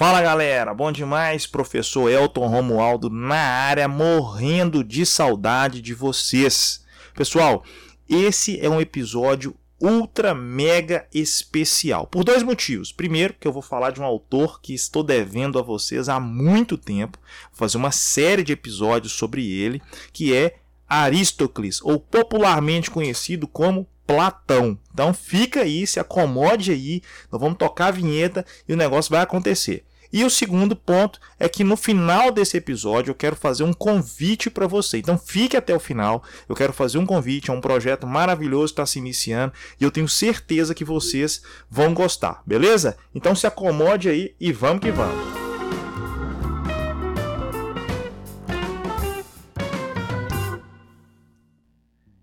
[0.00, 6.82] Fala galera, bom demais, professor Elton Romualdo na área, morrendo de saudade de vocês.
[7.14, 7.62] Pessoal,
[8.08, 12.92] esse é um episódio ultra mega especial por dois motivos.
[12.92, 16.78] Primeiro, que eu vou falar de um autor que estou devendo a vocês há muito
[16.78, 17.18] tempo,
[17.50, 19.82] vou fazer uma série de episódios sobre ele,
[20.14, 24.78] que é Aristócles, ou popularmente conhecido como Platão.
[24.94, 29.20] Então fica aí, se acomode aí, nós vamos tocar a vinheta e o negócio vai
[29.20, 29.84] acontecer.
[30.12, 34.50] E o segundo ponto é que no final desse episódio eu quero fazer um convite
[34.50, 34.98] para você.
[34.98, 36.22] Então fique até o final.
[36.48, 39.90] Eu quero fazer um convite, é um projeto maravilhoso que está se iniciando e eu
[39.90, 42.96] tenho certeza que vocês vão gostar, beleza?
[43.14, 45.40] Então se acomode aí e vamos que vamos.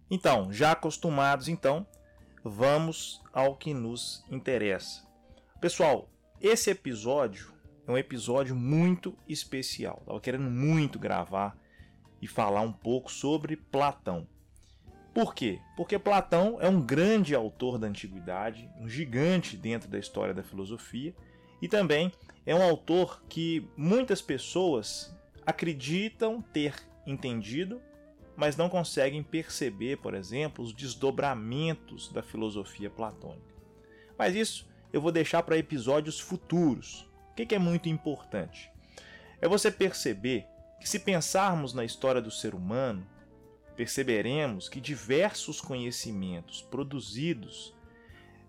[0.10, 1.86] Então, já acostumados, então,
[2.44, 5.06] vamos ao que nos interessa.
[5.60, 7.57] Pessoal, esse episódio
[7.88, 10.00] é um episódio muito especial.
[10.02, 11.58] Estava querendo muito gravar
[12.22, 14.28] e falar um pouco sobre Platão.
[15.14, 15.60] Por quê?
[15.76, 21.16] Porque Platão é um grande autor da antiguidade, um gigante dentro da história da filosofia,
[21.62, 22.12] e também
[22.46, 25.16] é um autor que muitas pessoas
[25.46, 27.82] acreditam ter entendido
[28.38, 33.56] mas não conseguem perceber, por exemplo, os desdobramentos da filosofia platônica.
[34.16, 37.07] Mas isso eu vou deixar para episódios futuros.
[37.44, 38.72] O que é muito importante?
[39.40, 40.46] É você perceber
[40.80, 43.06] que, se pensarmos na história do ser humano,
[43.76, 47.76] perceberemos que diversos conhecimentos produzidos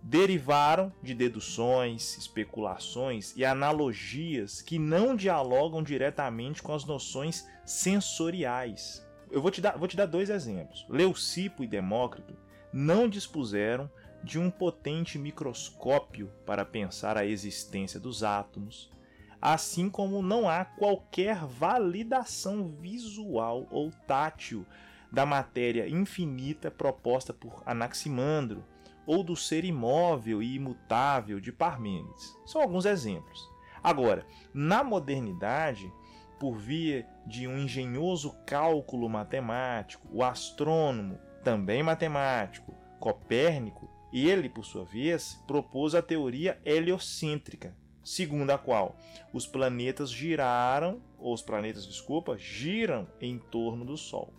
[0.03, 9.42] derivaram de deduções, especulações e analogias que não dialogam diretamente com as noções sensoriais eu
[9.42, 10.86] vou te dar, vou te dar dois exemplos.
[10.89, 12.36] Leucipo e Demócrito
[12.72, 13.91] não dispuseram
[14.22, 18.91] de um potente microscópio para pensar a existência dos átomos,
[19.41, 24.66] assim como não há qualquer validação visual ou tátil
[25.10, 28.65] da matéria infinita proposta por Anaximandro
[29.06, 32.37] ou do ser imóvel e imutável de Parmênides.
[32.44, 33.48] São alguns exemplos.
[33.82, 35.91] Agora, na modernidade,
[36.38, 44.84] por via de um engenhoso cálculo matemático, o astrônomo, também matemático, Copérnico, ele, por sua
[44.84, 48.96] vez, propôs a teoria heliocêntrica, segundo a qual
[49.32, 54.32] os planetas giraram, ou os planetas, desculpa, giram em torno do Sol.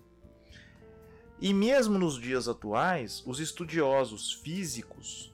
[1.39, 5.33] E mesmo nos dias atuais, os estudiosos físicos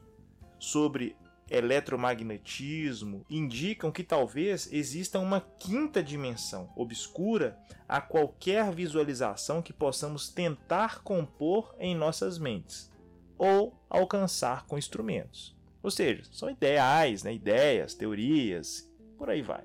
[0.59, 1.15] sobre
[1.49, 7.57] eletromagnetismo indicam que talvez exista uma quinta dimensão obscura
[7.87, 12.91] a qualquer visualização que possamos tentar compor em nossas mentes
[13.37, 15.55] ou alcançar com instrumentos.
[15.81, 17.33] Ou seja, são ideais, né?
[17.33, 19.63] ideias, teorias, por aí vai.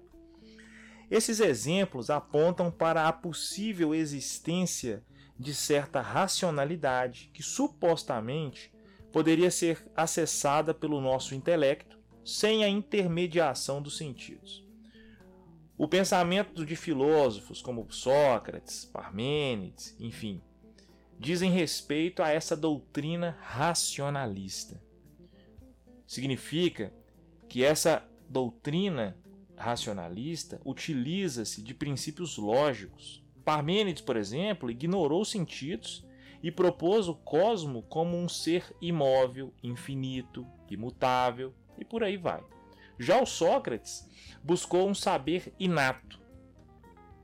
[1.10, 5.02] Esses exemplos apontam para a possível existência
[5.38, 8.72] de certa racionalidade que supostamente
[9.10, 14.64] poderia ser acessada pelo nosso intelecto sem a intermediação dos sentidos.
[15.76, 20.40] O pensamento de filósofos como Sócrates, Parmênides, enfim,
[21.20, 24.82] dizem respeito a essa doutrina racionalista.
[26.06, 26.94] Significa
[27.46, 29.14] que essa doutrina
[29.54, 33.22] racionalista utiliza-se de princípios lógicos.
[33.44, 36.06] Parmênides, por exemplo, ignorou os sentidos
[36.42, 42.42] e propôs o cosmo como um ser imóvel, infinito, imutável e por aí vai.
[42.98, 44.08] Já o Sócrates
[44.42, 46.18] buscou um saber inato,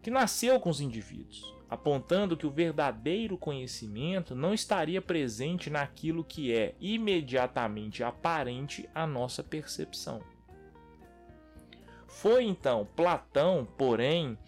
[0.02, 6.52] que nasceu com os indivíduos, apontando que o verdadeiro conhecimento não estaria presente naquilo que
[6.54, 10.20] é imediatamente aparente à nossa percepção.
[12.06, 14.38] Foi então Platão, porém,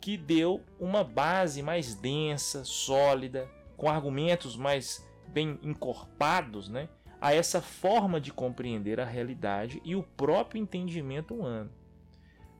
[0.00, 6.88] que deu uma base mais densa, sólida, com argumentos mais bem encorpados, né,
[7.20, 11.70] a essa forma de compreender a realidade e o próprio entendimento humano.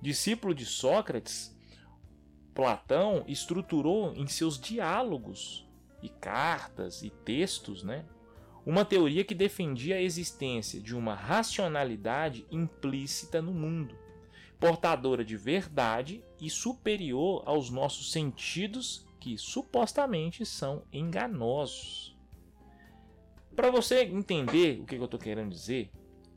[0.00, 1.55] Discípulo de Sócrates,
[2.56, 5.68] Platão estruturou em seus diálogos
[6.02, 8.06] e cartas e textos, né,
[8.64, 13.94] uma teoria que defendia a existência de uma racionalidade implícita no mundo,
[14.58, 22.16] portadora de verdade e superior aos nossos sentidos que supostamente são enganosos.
[23.54, 25.90] Para você entender o que eu estou querendo dizer,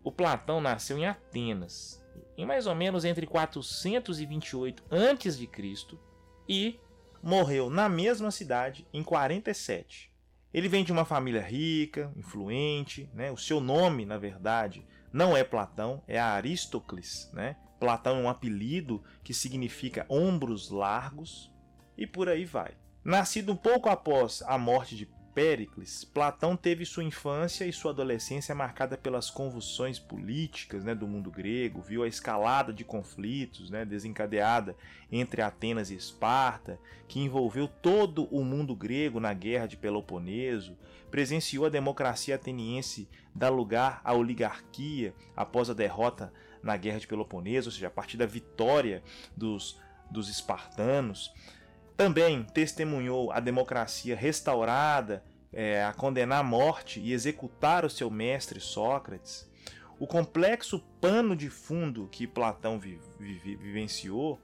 [0.04, 2.06] o Platão nasceu em Atenas,
[2.38, 6.09] em mais ou menos entre 428 a.C.
[6.50, 6.80] e
[7.22, 10.12] morreu na mesma cidade em 47.
[10.52, 13.32] Ele vem de uma família rica, influente, né?
[13.32, 17.56] o seu nome, na verdade, não é Platão, é Aristócles, né?
[17.80, 21.52] Platão é um apelido que significa ombros largos,
[21.96, 22.74] e por aí vai.
[23.04, 25.06] Nascido um pouco após a morte de
[25.40, 31.32] Péricles, Platão teve sua infância e sua adolescência marcada pelas convulsões políticas né, do mundo
[31.32, 34.76] grego, viu a escalada de conflitos né, desencadeada
[35.10, 36.78] entre Atenas e Esparta,
[37.08, 40.78] que envolveu todo o mundo grego na guerra de Peloponeso,
[41.10, 47.70] presenciou a democracia ateniense dar lugar à oligarquia após a derrota na guerra de Peloponeso,
[47.70, 49.02] ou seja, a partir da vitória
[49.38, 49.80] dos,
[50.12, 51.34] dos espartanos.
[51.96, 58.60] Também testemunhou a democracia restaurada é, a condenar à morte e executar o seu mestre
[58.60, 59.50] Sócrates,
[60.00, 64.40] o complexo pano de fundo que Platão vi, vi, vivenciou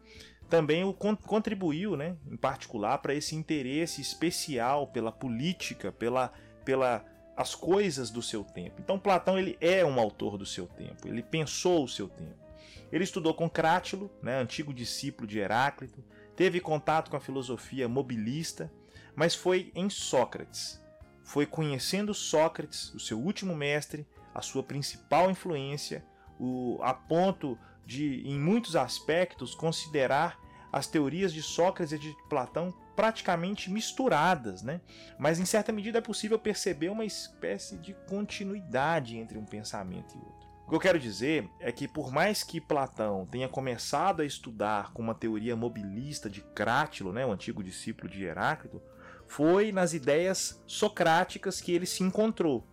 [0.49, 6.31] também o contribuiu, né, em particular, para esse interesse especial pela política, pela,
[6.63, 7.03] pela
[7.35, 8.79] as coisas do seu tempo.
[8.79, 12.45] Então Platão ele é um autor do seu tempo, ele pensou o seu tempo.
[12.91, 16.03] Ele estudou com Crátilo, né, antigo discípulo de Heráclito,
[16.35, 18.71] teve contato com a filosofia mobilista,
[19.15, 20.84] mas foi em Sócrates
[21.25, 26.05] foi conhecendo Sócrates, o seu último mestre, a sua principal influência,
[26.39, 30.39] o, a ponto de, em muitos aspectos, considerar
[30.71, 34.81] as teorias de Sócrates e de Platão praticamente misturadas, né?
[35.17, 40.19] Mas em certa medida é possível perceber uma espécie de continuidade entre um pensamento e
[40.19, 40.45] outro.
[40.65, 44.91] O que eu quero dizer é que, por mais que Platão tenha começado a estudar
[44.93, 48.81] com uma teoria mobilista de Crátilo, né, o antigo discípulo de Heráclito,
[49.27, 52.65] foi nas ideias socráticas que ele se encontrou.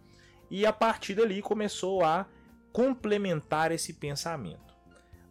[0.51, 2.27] E a partir dali começou a
[2.73, 4.73] complementar esse pensamento.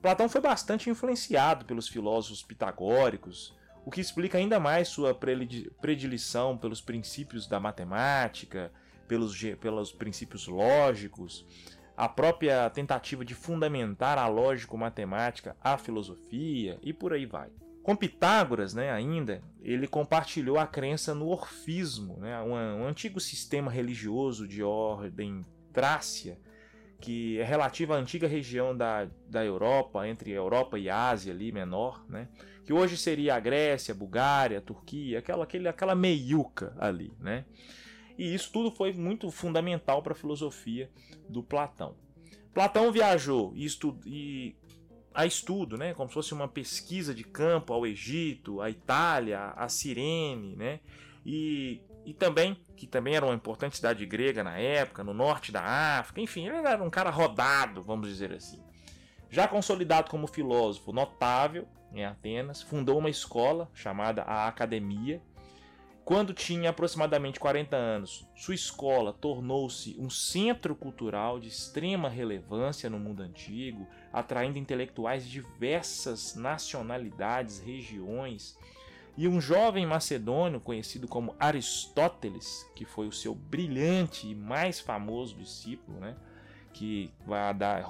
[0.01, 6.81] Platão foi bastante influenciado pelos filósofos pitagóricos, o que explica ainda mais sua predileção pelos
[6.81, 8.71] princípios da matemática,
[9.07, 11.45] pelos, pelos princípios lógicos,
[11.95, 17.49] a própria tentativa de fundamentar a lógico-matemática à filosofia e por aí vai.
[17.83, 23.71] Com Pitágoras, né, ainda, ele compartilhou a crença no orfismo, né, um, um antigo sistema
[23.71, 25.43] religioso de ordem
[25.73, 26.37] trácia,
[27.01, 32.05] que é relativo à antiga região da, da Europa, entre Europa e Ásia ali menor,
[32.07, 32.27] né?
[32.63, 37.11] que hoje seria a Grécia, a Bulgária, a Turquia, aquela, aquele, aquela meiuca ali.
[37.19, 37.43] Né?
[38.17, 40.89] E isso tudo foi muito fundamental para a filosofia
[41.27, 41.95] do Platão.
[42.53, 44.55] Platão viajou e, estu e
[45.13, 49.67] a estudo, né, como se fosse uma pesquisa de campo ao Egito, à Itália, a
[49.67, 50.79] Cirene, né,
[51.25, 55.61] e, e também, que também era uma importante cidade grega na época, no norte da
[55.99, 58.61] África, enfim, ele era um cara rodado, vamos dizer assim.
[59.29, 65.21] Já consolidado como filósofo notável em Atenas, fundou uma escola chamada a Academia,
[66.11, 72.99] quando tinha aproximadamente 40 anos, sua escola tornou-se um centro cultural de extrema relevância no
[72.99, 78.59] mundo antigo, atraindo intelectuais de diversas nacionalidades, regiões.
[79.15, 85.37] E um jovem macedônio conhecido como Aristóteles, que foi o seu brilhante e mais famoso
[85.37, 86.17] discípulo, né?
[86.73, 87.85] que vai dar,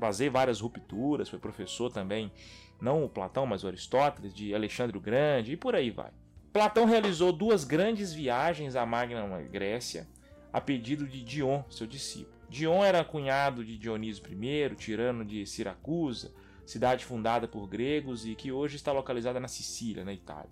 [0.00, 2.32] fazer várias rupturas, foi professor também,
[2.80, 6.10] não o Platão, mas o Aristóteles, de Alexandre o Grande, e por aí vai.
[6.52, 10.08] Platão realizou duas grandes viagens à Magna Grécia
[10.52, 12.34] a pedido de Dion, seu discípulo.
[12.48, 16.32] Dion era cunhado de Dionísio I, tirano de Siracusa,
[16.66, 20.50] cidade fundada por gregos e que hoje está localizada na Sicília, na Itália.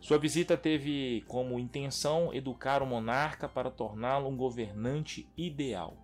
[0.00, 5.96] Sua visita teve como intenção educar o monarca para torná-lo um governante ideal.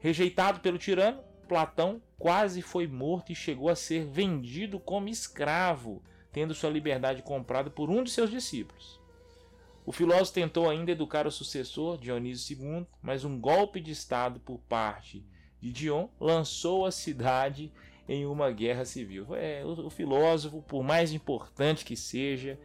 [0.00, 6.54] Rejeitado pelo tirano, Platão quase foi morto e chegou a ser vendido como escravo tendo
[6.54, 9.00] sua liberdade comprada por um de seus discípulos.
[9.84, 14.58] O filósofo tentou ainda educar o sucessor, Dionísio II, mas um golpe de Estado por
[14.60, 15.24] parte
[15.60, 17.72] de Dion lançou a cidade
[18.08, 19.34] em uma guerra civil.
[19.34, 22.58] É, o, o filósofo, por mais importante que seja,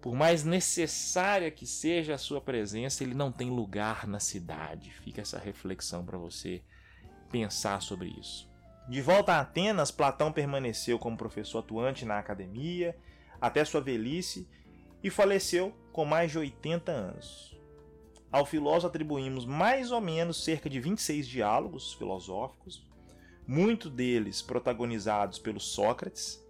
[0.00, 4.90] por mais necessária que seja a sua presença, ele não tem lugar na cidade.
[4.90, 6.62] Fica essa reflexão para você
[7.30, 8.51] pensar sobre isso.
[8.88, 12.96] De volta a Atenas, Platão permaneceu como professor atuante na academia
[13.40, 14.48] até sua velhice
[15.02, 17.56] e faleceu com mais de 80 anos.
[18.30, 22.86] Ao filósofo atribuímos mais ou menos cerca de 26 diálogos filosóficos,
[23.46, 26.42] muitos deles protagonizados pelo Sócrates.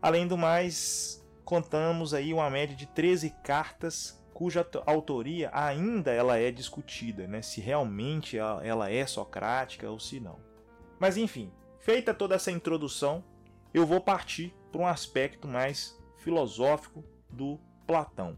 [0.00, 6.50] Além do mais, contamos aí uma média de 13 cartas cuja autoria ainda ela é
[6.50, 7.42] discutida, né?
[7.42, 10.38] se realmente ela é socrática ou se não.
[10.98, 13.24] Mas enfim, Feita toda essa introdução,
[13.72, 18.36] eu vou partir para um aspecto mais filosófico do Platão.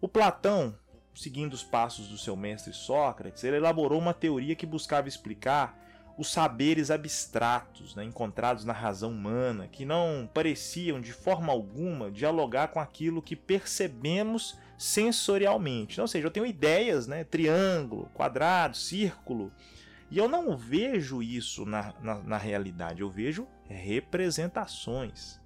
[0.00, 0.76] O Platão,
[1.14, 5.78] seguindo os passos do seu mestre Sócrates, ele elaborou uma teoria que buscava explicar
[6.18, 12.68] os saberes abstratos né, encontrados na razão humana, que não pareciam de forma alguma dialogar
[12.68, 16.00] com aquilo que percebemos sensorialmente.
[16.00, 19.52] Ou seja, eu tenho ideias, né, triângulo, quadrado, círculo,
[20.10, 25.38] e eu não vejo isso na, na, na realidade, eu vejo representações.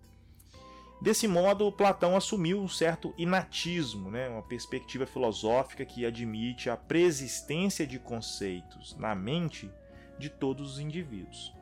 [1.00, 4.28] Desse modo, Platão assumiu um certo inatismo, né?
[4.28, 9.69] uma perspectiva filosófica que admite a preexistência de conceitos na mente
[10.16, 11.52] de todos os indivíduos.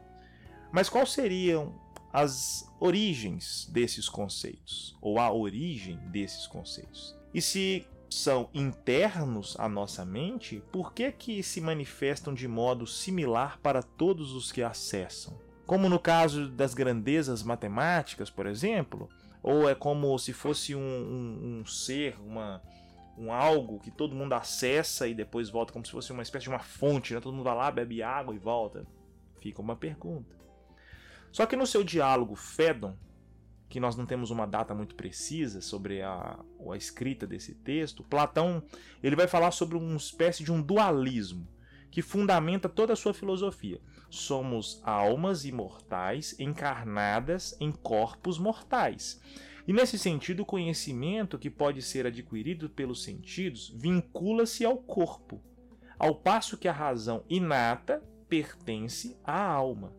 [0.70, 1.74] Mas quais seriam
[2.12, 7.16] as origens desses conceitos, ou a origem desses conceitos?
[7.32, 13.58] E se são internos à nossa mente, por que que se manifestam de modo similar
[13.60, 15.38] para todos os que acessam?
[15.64, 19.08] Como no caso das grandezas matemáticas, por exemplo,
[19.40, 22.60] ou é como se fosse um, um, um ser, uma,
[23.16, 26.50] um algo que todo mundo acessa e depois volta como se fosse uma espécie de
[26.50, 27.20] uma fonte, né?
[27.20, 28.84] todo mundo vai lá, bebe água e volta.
[29.40, 30.34] Fica uma pergunta.
[31.30, 32.96] Só que no seu diálogo Fedon,
[33.70, 36.38] que nós não temos uma data muito precisa sobre a,
[36.70, 38.62] a escrita desse texto, Platão
[39.00, 41.48] ele vai falar sobre uma espécie de um dualismo
[41.88, 43.80] que fundamenta toda a sua filosofia.
[44.10, 49.20] Somos almas imortais encarnadas em corpos mortais.
[49.66, 55.40] E nesse sentido, o conhecimento que pode ser adquirido pelos sentidos vincula-se ao corpo,
[55.96, 59.92] ao passo que a razão inata pertence à alma.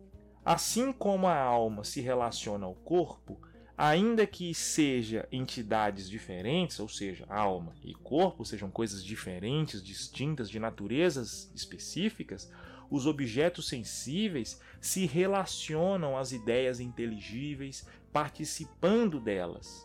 [0.44, 3.40] Assim como a alma se relaciona ao corpo,
[3.82, 10.60] ainda que seja entidades diferentes, ou seja, alma e corpo sejam coisas diferentes, distintas, de
[10.60, 12.48] naturezas específicas,
[12.88, 19.84] os objetos sensíveis se relacionam às ideias inteligíveis, participando delas.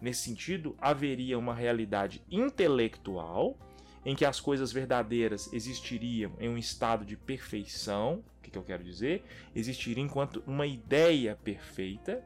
[0.00, 3.58] Nesse sentido, haveria uma realidade intelectual
[4.06, 8.22] em que as coisas verdadeiras existiriam em um estado de perfeição.
[8.38, 9.24] O que, que eu quero dizer?
[9.52, 12.24] Existiria enquanto uma ideia perfeita,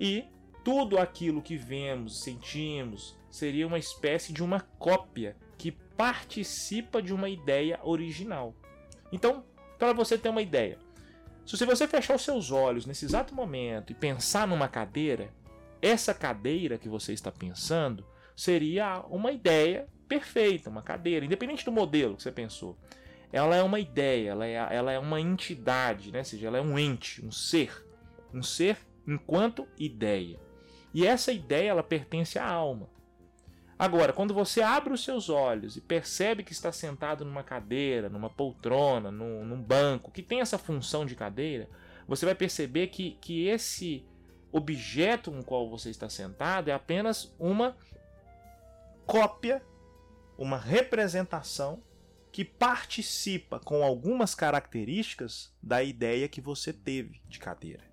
[0.00, 0.24] e
[0.64, 7.28] tudo aquilo que vemos, sentimos, seria uma espécie de uma cópia que participa de uma
[7.28, 8.54] ideia original.
[9.10, 9.44] Então,
[9.78, 10.78] para você ter uma ideia,
[11.46, 15.32] se você fechar os seus olhos nesse exato momento e pensar numa cadeira,
[15.80, 18.04] essa cadeira que você está pensando
[18.36, 22.76] seria uma ideia perfeita, uma cadeira, independente do modelo que você pensou.
[23.32, 26.20] Ela é uma ideia, ela é, ela é uma entidade, né?
[26.20, 27.84] ou seja, ela é um ente, um ser.
[28.32, 30.38] Um ser enquanto ideia.
[30.92, 32.90] E essa ideia ela pertence à alma.
[33.78, 38.28] Agora, quando você abre os seus olhos e percebe que está sentado numa cadeira, numa
[38.28, 41.68] poltrona, num, num banco, que tem essa função de cadeira,
[42.06, 44.04] você vai perceber que, que esse
[44.52, 47.76] objeto no qual você está sentado é apenas uma
[49.06, 49.62] cópia,
[50.36, 51.82] uma representação
[52.32, 57.87] que participa com algumas características da ideia que você teve de cadeira.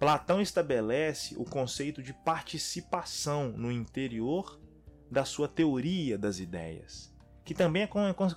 [0.00, 4.58] Platão estabelece o conceito de participação no interior
[5.10, 7.14] da sua teoria das ideias,
[7.44, 7.88] que também é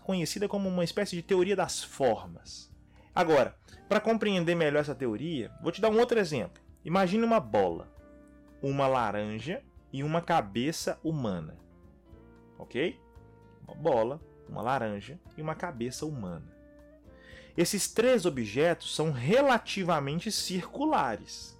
[0.04, 2.70] conhecida como uma espécie de teoria das formas.
[3.16, 3.56] Agora,
[3.88, 6.62] para compreender melhor essa teoria, vou te dar um outro exemplo.
[6.84, 7.90] Imagine uma bola,
[8.62, 11.58] uma laranja e uma cabeça humana.
[12.60, 13.00] Ok?
[13.66, 16.53] Uma bola, uma laranja e uma cabeça humana.
[17.56, 21.54] Esses três objetos são relativamente circulares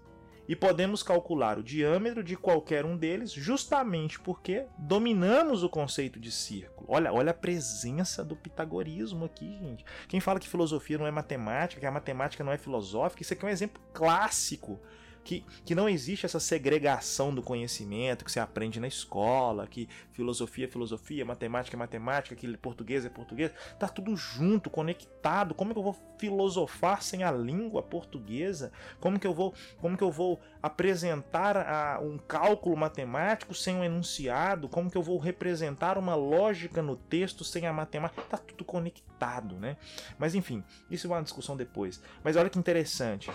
[0.48, 6.32] e podemos calcular o diâmetro de qualquer um deles justamente porque dominamos o conceito de
[6.32, 6.88] círculo.
[6.90, 9.86] Olha, olha a presença do pitagorismo aqui, gente.
[10.08, 13.46] Quem fala que filosofia não é matemática, que a matemática não é filosófica, isso aqui
[13.46, 14.82] é um exemplo clássico
[15.24, 20.66] que, que não existe essa segregação do conhecimento que você aprende na escola, que filosofia
[20.66, 25.54] é filosofia, matemática é matemática, que português é português, tá tudo junto, conectado.
[25.54, 28.72] Como que eu vou filosofar sem a língua portuguesa?
[29.00, 33.84] Como que eu vou, como que eu vou apresentar a, um cálculo matemático sem um
[33.84, 34.68] enunciado?
[34.68, 38.22] Como que eu vou representar uma lógica no texto sem a matemática?
[38.24, 39.78] Tá tudo conectado, né?
[40.18, 42.02] Mas enfim, isso é uma discussão depois.
[42.24, 43.32] Mas olha que interessante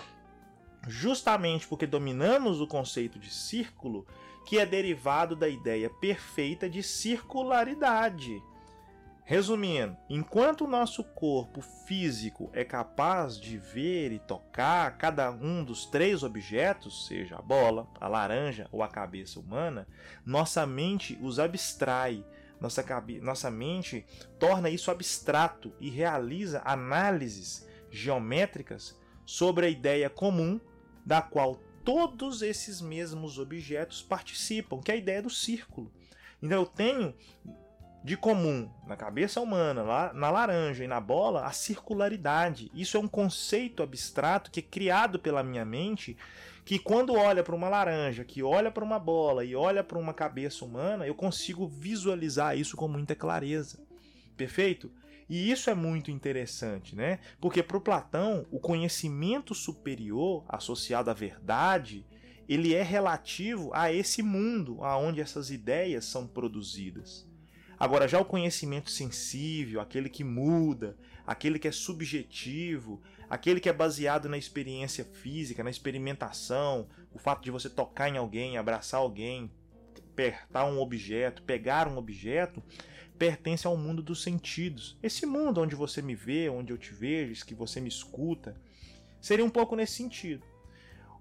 [0.87, 4.05] justamente porque dominamos o conceito de círculo,
[4.45, 8.41] que é derivado da ideia perfeita de circularidade.
[9.29, 15.85] Resumindo, enquanto o nosso corpo físico é capaz de ver e tocar cada um dos
[15.85, 19.87] três objetos, seja a bola, a laranja ou a cabeça humana,
[20.25, 22.25] nossa mente os abstrai.
[22.59, 22.83] Nossa,
[23.21, 24.03] nossa mente
[24.39, 30.59] torna isso abstrato e realiza análises geométricas sobre a ideia comum
[31.09, 35.91] da qual todos esses mesmos objetos participam, que é a ideia do círculo.
[36.39, 37.15] Então eu tenho
[38.03, 42.69] de comum na cabeça humana, lá na laranja e na bola, a circularidade.
[42.75, 46.15] Isso é um conceito abstrato que é criado pela minha mente,
[46.63, 50.13] que quando olha para uma laranja, que olha para uma bola e olha para uma
[50.13, 53.79] cabeça humana, eu consigo visualizar isso com muita clareza.
[54.37, 54.91] Perfeito?
[55.29, 57.19] E isso é muito interessante, né?
[57.39, 62.05] Porque para o Platão, o conhecimento superior associado à verdade,
[62.47, 67.29] ele é relativo a esse mundo aonde essas ideias são produzidas.
[67.79, 73.73] Agora, já o conhecimento sensível, aquele que muda, aquele que é subjetivo, aquele que é
[73.73, 79.49] baseado na experiência física, na experimentação, o fato de você tocar em alguém, abraçar alguém,
[80.11, 82.61] apertar um objeto, pegar um objeto,
[83.19, 84.97] pertence ao mundo dos sentidos.
[85.03, 88.55] Esse mundo onde você me vê, onde eu te vejo, que você me escuta,
[89.19, 90.43] seria um pouco nesse sentido.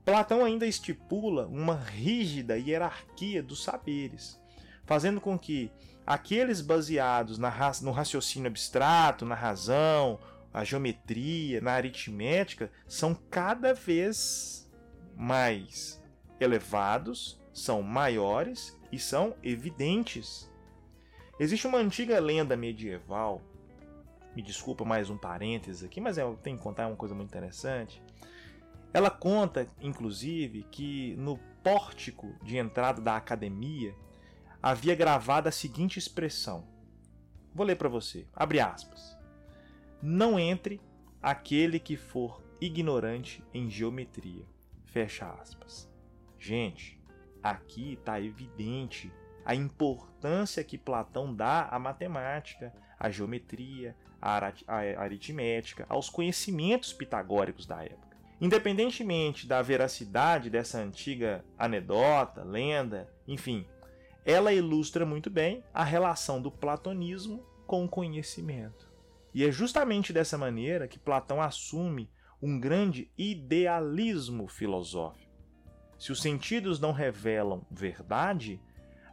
[0.04, 4.40] Platão ainda estipula uma rígida hierarquia dos saberes,
[4.86, 5.70] fazendo com que
[6.06, 10.18] aqueles baseados no raciocínio abstrato, na razão,
[10.54, 14.70] a geometria, na aritmética, são cada vez
[15.14, 16.02] mais
[16.40, 20.50] elevados, são maiores e são evidentes.
[21.40, 23.40] Existe uma antiga lenda medieval,
[24.34, 28.02] me desculpa mais um parênteses aqui, mas eu tenho que contar uma coisa muito interessante.
[28.92, 33.94] Ela conta, inclusive, que no pórtico de entrada da academia
[34.60, 36.66] havia gravado a seguinte expressão.
[37.54, 38.26] Vou ler para você.
[38.34, 39.16] Abre aspas.
[40.02, 40.80] Não entre
[41.22, 44.44] aquele que for ignorante em geometria.
[44.84, 45.88] Fecha aspas.
[46.36, 47.00] Gente,
[47.42, 49.12] aqui está evidente
[49.48, 54.52] a importância que Platão dá à matemática, à geometria, à
[54.98, 58.18] aritmética, aos conhecimentos pitagóricos da época.
[58.38, 63.66] Independentemente da veracidade dessa antiga anedota, lenda, enfim,
[64.22, 68.86] ela ilustra muito bem a relação do platonismo com o conhecimento.
[69.32, 72.10] E é justamente dessa maneira que Platão assume
[72.42, 75.32] um grande idealismo filosófico.
[75.98, 78.60] Se os sentidos não revelam verdade,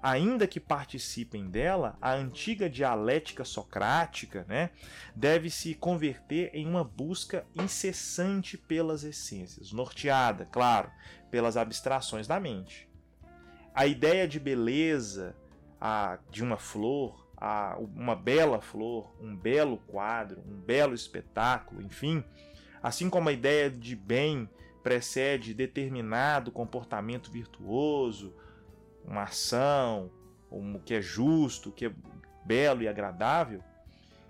[0.01, 4.69] ainda que participem dela, a antiga dialética socrática né,
[5.15, 10.89] deve se converter em uma busca incessante pelas essências, norteada, claro,
[11.31, 12.89] pelas abstrações da mente.
[13.73, 15.35] A ideia de beleza
[15.79, 22.23] a, de uma flor, a, uma bela flor, um belo quadro, um belo espetáculo, enfim,
[22.81, 24.49] assim como a ideia de bem
[24.83, 28.35] precede determinado comportamento virtuoso,
[29.07, 30.11] uma ação,
[30.51, 31.93] um, que é justo, que é
[32.45, 33.63] belo e agradável,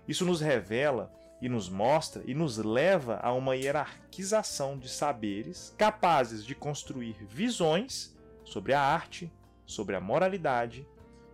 [0.06, 6.44] isso nos revela e nos mostra e nos leva a uma hierarquização de saberes capazes
[6.44, 9.30] de construir visões sobre a arte,
[9.66, 10.86] sobre a moralidade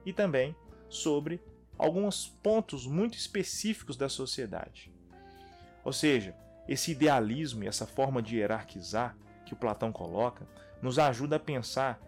[0.04, 0.56] e também
[0.88, 1.40] sobre
[1.78, 4.92] alguns pontos muito específicos da sociedade.
[5.84, 6.34] Ou seja,
[6.68, 10.46] esse idealismo e essa forma de hierarquizar que o Platão coloca
[10.80, 12.00] nos ajuda a pensar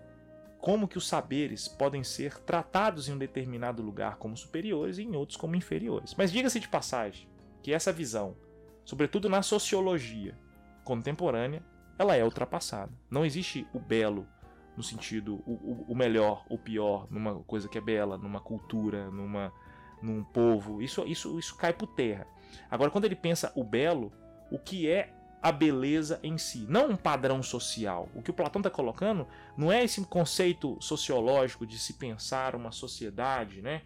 [0.64, 5.14] como que os saberes podem ser tratados em um determinado lugar como superiores e em
[5.14, 6.14] outros como inferiores.
[6.16, 7.29] Mas diga-se de passagem
[7.62, 8.35] que essa visão,
[8.83, 10.35] sobretudo na sociologia
[10.83, 11.62] contemporânea,
[11.98, 12.90] ela é ultrapassada.
[13.11, 14.27] Não existe o belo
[14.74, 19.53] no sentido o, o, melhor, o pior, numa coisa que é bela, numa cultura, numa
[20.00, 20.81] num povo.
[20.81, 22.27] Isso isso isso cai por terra.
[22.70, 24.11] Agora quando ele pensa o belo,
[24.50, 25.12] o que é
[25.44, 28.09] a beleza em si, não um padrão social.
[28.14, 29.26] O que o Platão está colocando
[29.59, 33.83] não é esse conceito sociológico de se pensar uma sociedade, né?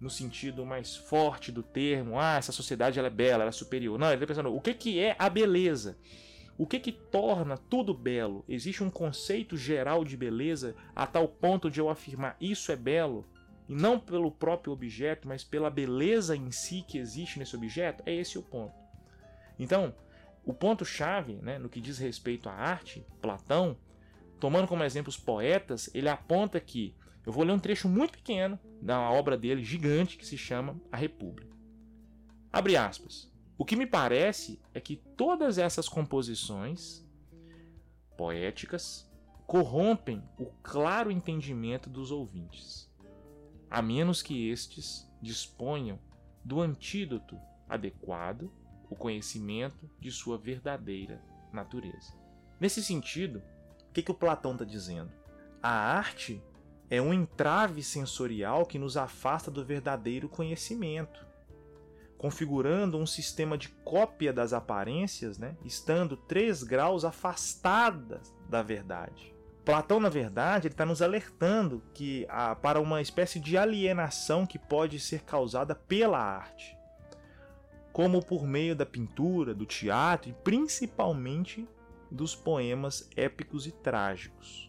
[0.00, 3.98] No sentido mais forte do termo, ah, essa sociedade ela é bela, ela é superior.
[3.98, 5.98] Não, ele está pensando o que, que é a beleza.
[6.56, 8.42] O que que torna tudo belo?
[8.48, 13.26] Existe um conceito geral de beleza a tal ponto de eu afirmar isso é belo?
[13.68, 18.02] E não pelo próprio objeto, mas pela beleza em si que existe nesse objeto?
[18.06, 18.72] É esse o ponto.
[19.58, 19.94] Então,
[20.44, 23.76] o ponto-chave né, no que diz respeito à arte, Platão,
[24.38, 26.94] tomando como exemplo os poetas, ele aponta que.
[27.24, 30.96] Eu vou ler um trecho muito pequeno da obra dele, gigante, que se chama A
[30.96, 31.56] República.
[32.52, 33.32] Abre aspas.
[33.56, 37.02] O que me parece é que todas essas composições
[38.14, 39.10] poéticas
[39.46, 42.90] corrompem o claro entendimento dos ouvintes,
[43.70, 45.98] a menos que estes disponham
[46.44, 48.52] do antídoto adequado,
[48.88, 52.12] o conhecimento de sua verdadeira natureza.
[52.60, 53.42] Nesse sentido,
[53.88, 55.12] o que, que o Platão está dizendo?
[55.62, 56.42] A arte
[56.90, 61.24] é um entrave sensorial que nos afasta do verdadeiro conhecimento
[62.24, 69.34] configurando um sistema de cópia das aparências, né, estando 3 graus afastadas da verdade.
[69.62, 72.26] Platão, na verdade, ele está nos alertando que
[72.62, 76.74] para uma espécie de alienação que pode ser causada pela arte,
[77.94, 81.64] como por meio da pintura, do teatro e principalmente
[82.10, 84.68] dos poemas épicos e trágicos,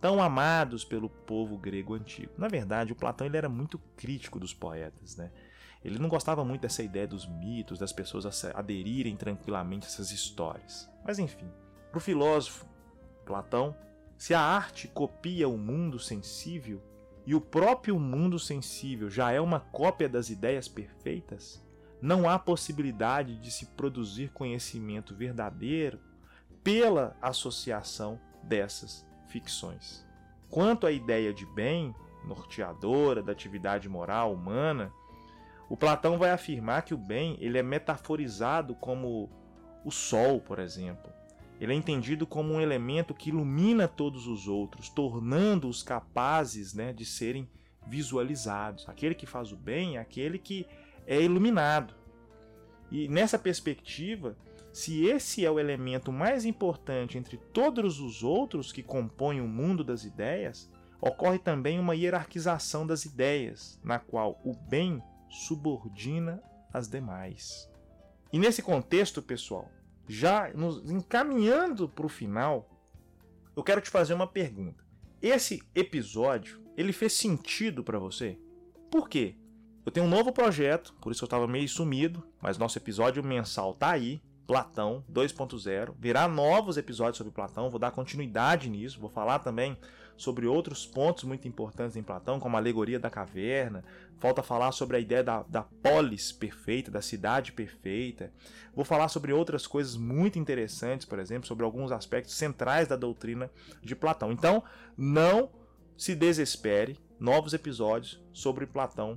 [0.00, 2.32] tão amados pelo povo grego antigo.
[2.38, 5.30] Na verdade, o Platão ele era muito crítico dos poetas, né?
[5.84, 10.90] Ele não gostava muito dessa ideia dos mitos, das pessoas aderirem tranquilamente a essas histórias.
[11.04, 11.50] Mas enfim,
[11.90, 12.66] para o filósofo
[13.26, 13.76] Platão,
[14.16, 16.82] se a arte copia o mundo sensível
[17.26, 21.65] e o próprio mundo sensível já é uma cópia das ideias perfeitas,
[22.00, 25.98] não há possibilidade de se produzir conhecimento verdadeiro
[26.62, 30.06] pela associação dessas ficções.
[30.50, 34.92] Quanto à ideia de bem, norteadora da atividade moral humana,
[35.68, 39.30] o Platão vai afirmar que o bem ele é metaforizado como
[39.84, 41.12] o sol, por exemplo,
[41.60, 47.04] ele é entendido como um elemento que ilumina todos os outros, tornando-os capazes né, de
[47.04, 47.48] serem
[47.86, 48.86] visualizados.
[48.88, 50.66] Aquele que faz o bem é aquele que
[51.06, 51.94] é iluminado.
[52.90, 54.36] E nessa perspectiva,
[54.72, 59.82] se esse é o elemento mais importante entre todos os outros que compõem o mundo
[59.82, 66.42] das ideias, ocorre também uma hierarquização das ideias, na qual o bem subordina
[66.72, 67.70] as demais.
[68.32, 69.70] E nesse contexto, pessoal,
[70.06, 72.68] já nos encaminhando para o final,
[73.56, 74.84] eu quero te fazer uma pergunta.
[75.22, 78.38] Esse episódio, ele fez sentido para você?
[78.90, 79.36] Por quê?
[79.86, 83.72] Eu tenho um novo projeto, por isso eu estava meio sumido, mas nosso episódio mensal
[83.72, 85.94] tá aí, Platão 2.0.
[85.96, 89.78] Virá novos episódios sobre Platão, vou dar continuidade nisso, vou falar também
[90.16, 93.84] sobre outros pontos muito importantes em Platão, como a alegoria da caverna.
[94.18, 98.32] Falta falar sobre a ideia da, da polis perfeita, da cidade perfeita.
[98.74, 103.48] Vou falar sobre outras coisas muito interessantes, por exemplo, sobre alguns aspectos centrais da doutrina
[103.80, 104.32] de Platão.
[104.32, 104.64] Então,
[104.96, 105.48] não
[105.96, 109.16] se desespere, novos episódios sobre Platão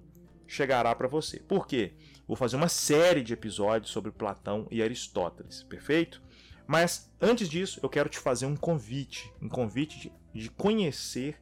[0.49, 1.39] chegará para você.
[1.39, 1.93] Por quê?
[2.27, 6.21] Vou fazer uma série de episódios sobre Platão e Aristóteles, perfeito?
[6.67, 11.39] Mas antes disso, eu quero te fazer um convite, um convite de, de conhecer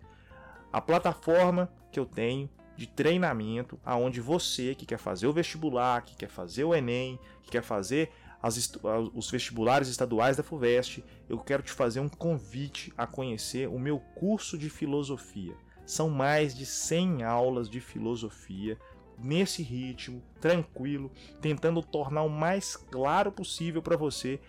[0.72, 6.15] a plataforma que eu tenho de treinamento, aonde você que quer fazer o vestibular, que
[6.15, 8.72] quer fazer o Enem, que quer fazer as,
[9.13, 14.00] os vestibulares estaduais da FUVEST, eu quero te fazer um convite a conhecer o meu
[14.00, 15.56] curso de filosofia.
[15.86, 18.78] São mais de 100 aulas de filosofia
[19.17, 24.39] nesse ritmo, tranquilo, tentando tornar o mais claro possível para você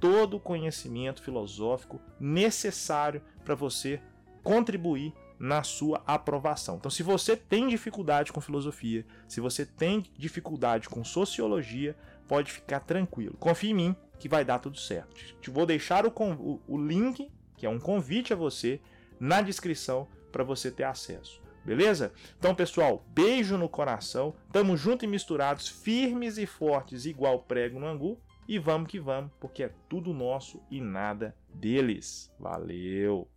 [0.00, 4.00] todo o conhecimento filosófico necessário para você
[4.42, 6.76] contribuir na sua aprovação.
[6.76, 12.80] Então, se você tem dificuldade com filosofia, se você tem dificuldade com sociologia, pode ficar
[12.80, 13.36] tranquilo.
[13.38, 15.14] Confie em mim que vai dar tudo certo.
[15.40, 18.80] Te vou deixar o, o, o link, que é um convite a você,
[19.20, 21.42] na descrição para você ter acesso.
[21.66, 22.12] Beleza?
[22.38, 24.32] Então, pessoal, beijo no coração.
[24.52, 28.20] Tamo junto e misturados, firmes e fortes, igual prego no angu.
[28.48, 32.32] E vamos que vamos, porque é tudo nosso e nada deles.
[32.38, 33.28] Valeu!